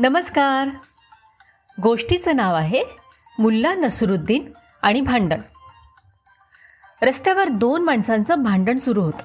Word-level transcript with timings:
नमस्कार. 0.00 0.68
गोष्टीचं 1.82 2.36
नाव 2.36 2.54
आहे 2.54 2.84
मुल्ला 3.38 3.74
नसरुद्दीन 3.74 4.52
आणि 4.82 5.00
भांडण. 5.00 5.40
रस्त्यावर 7.02 7.48
दोन 7.48 7.82
माणसांचं 7.82 8.42
भांडण 8.42 8.76
सुरू 8.76 9.02
होतं. 9.02 9.22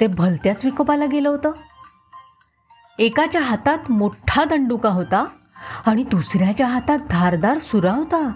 ते 0.00 0.06
भलत्याच 0.06 0.64
विकोपाला 0.64 1.04
गेलं 1.06 1.28
होतं. 1.28 1.52
एकाच्या 2.98 3.40
हातात 3.40 3.90
मोठा 3.90 4.44
दंडुका 4.44 4.88
होता 4.88 5.24
आणि 5.86 6.02
दुसऱ्याच्या 6.02 6.66
हातात 6.66 6.98
धारदार 6.98 7.58
सुरा 7.58 7.92
होता. 7.92 8.32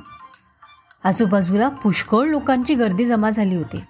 आजूबाजूला 1.05 1.69
पुष्कळ 1.69 2.27
लोकांची 2.27 2.75
गर्दी 2.75 3.07
जमा 3.07 3.31
झाली 3.31 3.57
होती. 3.57 3.85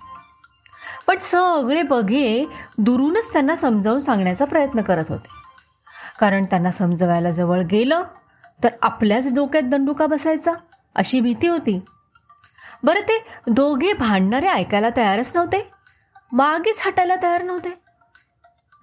पण 1.06 1.16
सगळे 1.16 1.82
बघे 1.82 2.44
दुरूनच 2.78 3.32
त्यांना 3.32 3.56
समजावून 3.56 4.00
सांगण्याचा 4.00 4.44
प्रयत्न 4.44 4.80
करत 4.80 5.04
होते. 5.08 5.39
कारण 6.20 6.44
त्यांना 6.44 6.70
समजवायला 6.70 7.30
जवळ 7.30 7.62
गेलं 7.62 8.02
तर 8.64 8.68
आपल्याच 8.82 9.34
डोक्यात 9.34 9.62
दंडुका 9.62 10.06
बसायचा 10.06 10.52
अशी 10.94 11.20
भीती 11.20 11.46
होती. 11.46 11.80
बरं 12.82 13.00
ते 13.00 13.24
दोघे 13.46 13.92
भांडणारे 13.92 14.46
ऐकायला 14.46 14.88
तयारच 14.96 15.32
नव्हते. 15.34 15.70
मागेच 16.32 16.82
हटायला 16.86 17.14
तयार 17.22 17.42
नव्हते. 17.42 17.80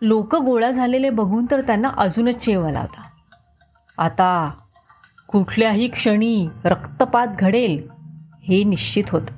लोक 0.01 0.35
गोळा 0.35 0.71
झालेले 0.71 1.09
बघून 1.09 1.45
तर 1.51 1.61
त्यांना 1.61 1.89
अजूनच 1.97 2.35
चेव 2.35 2.67
आला 2.67 2.79
होता. 2.79 3.01
आता 3.97 4.51
कुठल्याही 5.27 5.87
क्षणी 5.87 6.49
रक्तपात 6.65 7.27
घडेल 7.39 7.87
हे 8.43 8.63
निश्चित 8.63 9.03
होतं. 9.09 9.33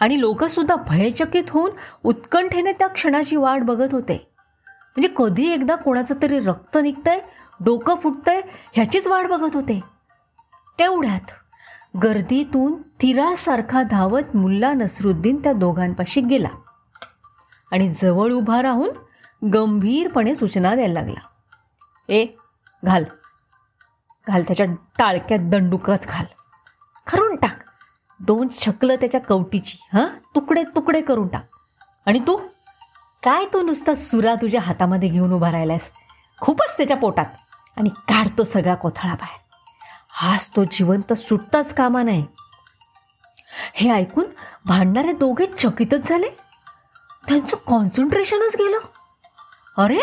आणि 0.00 0.20
लोकसुद्धा 0.20 0.76
भयचकित 0.76 1.44
होऊन 1.50 1.70
उत्कंठेने 2.04 2.72
त्या 2.72 2.88
क्षणाची 2.88 3.36
वाट 3.36 3.62
बघत 3.62 3.88
होते. 3.92 4.29
म्हणजे 4.96 5.08
कधी 5.16 5.52
एकदा 5.52 5.74
कोणाचं 5.74 6.14
तरी 6.22 6.40
रक्त 6.40 6.78
निघतंय 6.78 7.20
डोकं 7.60 7.94
फुटतंय 7.94 8.40
ह्याचीच 8.72 9.06
वाट 9.06 9.26
बघत 9.26 9.56
होते. 9.56 9.80
तेवढ्यात 10.78 11.30
गर्दीतून 12.02 12.82
तिरासारखा 12.82 13.82
धावत 13.82 14.36
मुल्ला 14.36 14.72
नसरुद्दीन 14.72 15.36
त्या 15.36 15.52
दोघांपाशी 15.52 16.20
गेला 16.20 16.48
आणि 17.72 17.88
जवळ 17.88 18.32
उभा 18.32 18.62
राहून 18.62 18.90
गंभीरपणे 19.48 20.34
सूचना 20.34 20.74
द्यायला 20.74 21.00
लागला. 21.00 21.20
ए 22.08 22.26
घाल. 22.84 23.04
घाल 24.28 24.42
त्याच्या 24.42 24.66
टाळक्यात 24.98 25.38
दंडुकच 25.42 26.06
घाल. 26.06 26.24
खरून 27.06 27.36
टाक. 27.36 27.58
दोन 28.20 28.48
छकलं 28.48 28.94
त्याच्या 28.94 29.20
कवटीची 29.20 29.78
हां? 29.92 30.34
तुकडे 30.34 30.62
तुकडे 30.62 31.00
करून 31.00 31.28
टाक. 31.28 31.44
आणि 32.06 32.18
तू 32.18 32.40
काय 33.22 33.44
तो 33.52 33.62
नुसता 33.62 33.94
सुरा 33.94 34.34
तुझ्या 34.34 34.60
हातामध्ये 34.60 35.08
घेऊन 35.08 35.32
उभा 35.32 35.52
राहिलायस? 35.52 35.90
खूपच 36.40 36.76
त्याच्या 36.76 36.96
पोटात. 36.96 37.26
आणि 37.76 37.88
काढतो 37.88 38.44
सगळा 38.44 38.74
कोथळा 38.74 39.14
बाहेर. 39.14 39.38
हाच 40.10 40.50
तो 40.56 40.64
जिवंत 40.64 41.12
सुटताच 41.12 41.74
कामा 41.74 42.02
नाही. 42.02 42.26
हे 43.74 43.90
ऐकून 43.90 44.24
भांडणारे 44.64 45.12
दोघे 45.12 45.46
चकितच 45.46 46.08
झाले. 46.08 46.28
त्यांचं 47.28 47.56
कॉन्सन्ट्रेशनच 47.66 48.56
गेलं. 48.58 48.78
अरे 49.82 50.00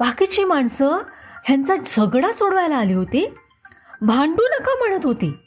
बाकीची 0.00 0.44
माणसं 0.44 0.98
ह्यांचा 1.44 1.74
झगडा 1.76 2.32
सोडवायला 2.32 2.76
आली 2.76 2.92
होती. 2.92 3.34
भांडू 4.02 4.42
नका 4.42 4.74
म्हणत 4.78 5.06
होती. 5.06 5.38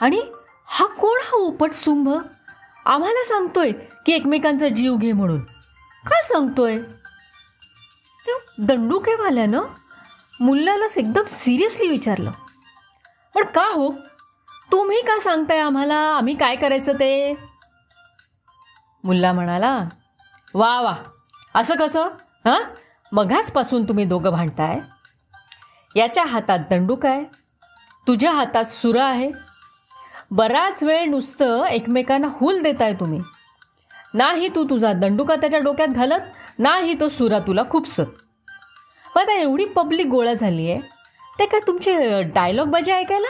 आणि 0.00 0.22
हा 0.66 0.86
कोण 0.86 1.18
हा 1.22 1.36
उपट 1.36 1.72
सुंभ 1.72 2.08
आम्हाला 2.88 3.24
सांगतोय 3.24 3.72
की 4.06 4.12
एकमेकांचा 4.12 4.68
जीव 4.68 4.96
घे 4.96 5.12
म्हणून. 5.12 5.44
काय 6.06 6.22
सांगतोय? 6.22 6.78
त्या 8.26 8.34
दंडुकेवाल्यानं 8.58 9.62
मुलालाच 10.40 10.98
एकदम 10.98 11.22
सिरियसली 11.30 11.88
विचारलं. 11.88 12.30
पण 13.34 13.44
का 13.44 13.62
हो? 13.62 13.92
तुम्ही 14.72 15.00
का 15.00 15.20
सांगताय 15.20 15.58
आम्हाला? 15.58 15.94
आम्ही 15.94 16.34
काय 16.34 16.56
करायचं 16.56 16.92
ते? 16.92 17.34
मुल्ला 19.04 19.32
म्हणाला 19.32 19.84
वा 20.54 20.80
वा. 20.80 20.94
असं 21.54 21.74
कसं? 21.76 22.04
हां? 22.44 22.60
मघाचपासून 23.12 23.88
तुम्ही 23.88 24.04
दोघं 24.04 24.30
भांडताय? 24.30 24.80
याच्या 25.96 26.24
हातात 26.24 26.58
दंडूक 26.70 27.06
आहे. 27.06 27.24
तुझ्या 28.06 28.32
हातात 28.32 28.64
सुरा 28.64 29.04
आहे. 29.04 29.30
बराच 30.30 30.82
वेळ 30.84 31.04
नुसतं 31.10 31.64
एकमेकांना 31.64 32.28
हुल 32.30 32.60
देताय 32.62 32.92
तुम्ही. 32.92 33.20
नाही 34.14 34.48
तू 34.54 34.64
तुझा 34.64 34.92
दंडुका 34.92 35.34
त्याच्या 35.36 35.60
डोक्यात 35.60 35.88
घालत 35.88 36.58
नाही 36.58 36.94
तो 37.00 37.08
सुरा 37.08 37.38
तुला 37.38 37.62
खूपस 37.70 37.96
पण 39.14 39.20
आता 39.20 39.32
एवढी 39.32 39.64
पब्लिक 39.64 40.06
गोळा 40.06 40.32
झाली 40.32 40.70
आहे 40.70 40.80
ते 41.38 41.46
काय 41.46 41.60
तुमचे 41.66 42.22
डायलॉग 42.34 42.68
बजे 42.68 42.92
ऐकायला? 42.92 43.28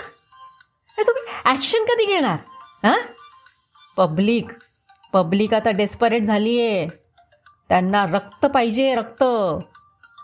हे 0.99 1.03
तुम्ही 1.03 1.23
ॲक्शन 1.45 1.85
कधी 1.85 2.05
घेणार? 2.05 2.37
हां? 2.85 2.99
पब्लिक 3.97 4.53
पब्लिक 5.13 5.55
आता 5.55 5.71
डेस्परेट 5.71 6.23
झाली 6.23 6.61
आहे 6.61 6.87
त्यांना 7.69 8.05
रक्त 8.05 8.47
पाहिजे 8.47 8.95
रक्त. 8.95 9.23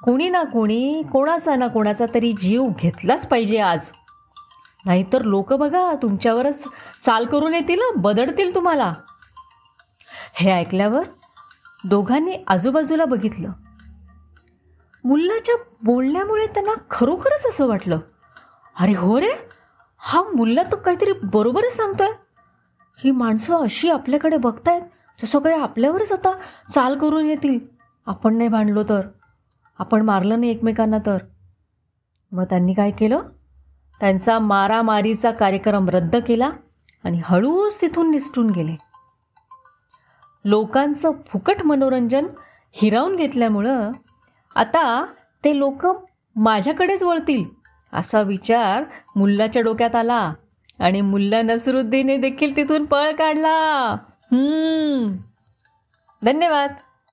कोणी 0.05 0.29
ना 0.29 0.43
कोणी 0.43 1.03
कोणाचा 1.13 1.57
ना 1.57 1.67
कोणाचा 1.67 2.07
तरी 2.15 2.33
जीव 2.33 2.67
घेतलाच 2.79 3.27
पाहिजे 3.29 3.59
आज. 3.59 3.91
नाहीतर 4.87 5.23
लोक 5.23 5.53
बघा 5.53 5.95
तुमच्यावरच 6.03 6.69
चाल 7.03 7.27
करून 7.27 7.55
येतील 7.55 7.81
बदडतील 7.97 8.55
तुम्हाला. 8.55 8.93
हे 10.35 10.51
ऐकल्यावर 10.51 11.03
दोघांनी 11.85 12.37
आजूबाजूला 12.49 13.05
बघितलं. 13.05 13.53
मुल्लाच्या 15.05 15.55
बोलण्यामुळे 15.83 16.47
त्यांना 16.47 16.73
खरोखरच 16.91 17.47
असं 17.47 17.67
वाटलं. 17.67 17.99
अरे 18.81 18.95
हो 18.95 19.21
रे 19.21 19.49
हा 19.99 20.23
मुल्ला 20.23 20.63
तर 20.63 20.77
काहीतरी 20.77 21.13
बरोबरच 21.23 21.77
सांगतोय. 21.77 22.09
ही 23.05 23.11
माणसं 23.11 23.57
अशी 23.57 23.91
आपल्याकडे 23.91 24.37
बघतायत 24.37 24.83
जसं 25.23 25.39
काही 25.39 25.57
आपल्यावरच 25.57 26.13
आता 26.13 26.35
चाल 26.71 26.99
करून 26.99 27.27
येतील. 27.27 27.59
आपण 28.07 28.37
नाही 28.37 28.49
भांडलो 28.49 28.83
तर. 28.83 29.01
आपण 29.79 30.03
मारलं 30.03 30.41
नाही 30.41 30.53
एकमेकांना 30.53 30.99
तर. 31.07 31.19
मग 32.33 32.45
त्यांनी 32.45 32.75
काय 32.75 32.91
केलं? 32.91 33.23
त्यांचा 34.01 34.39
मारामारीचा 34.39 35.31
कार्यक्रम 35.31 35.89
रद्द 35.89 36.17
केला 36.17 36.51
आणि 37.05 37.21
हळूच 37.25 37.81
तिथून 37.81 38.11
निसटून 38.11 38.51
गेले. 38.51 38.77
लोकांचं 40.45 41.11
फुकट 41.29 41.63
मनोरंजन 41.65 42.27
हिरावून 42.73 43.17
घेतल्यामुळं 43.17 43.91
आता 44.57 45.07
ते 45.45 45.59
लोक 45.59 45.87
माझ्याकडेच 46.37 47.03
वळतील 47.03 47.45
असा 47.93 48.21
विचार 48.23 48.85
मुल्लाच्या 49.17 49.63
डोक्यात 49.63 49.95
आला 49.95 50.33
आणि 50.81 51.01
मुल्ला 51.01 51.43
नसरुद्दीने 51.43 52.17
देखील 52.17 52.57
तिथून 52.57 52.85
पळ 52.85 53.13
काढला. 53.13 53.95
धन्यवाद. 56.23 56.73